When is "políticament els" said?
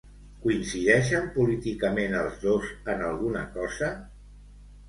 1.35-2.39